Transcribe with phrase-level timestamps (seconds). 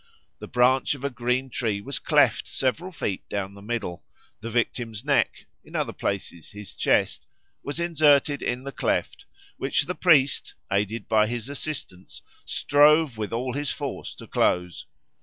[0.39, 4.03] The branch of a green tree was cleft several feet down the middle;
[4.39, 7.27] the victim's neck (in other places, his chest)
[7.61, 9.25] was inserted in the cleft,
[9.57, 14.87] which the priest, aided by his assistants, strove with all his force to close.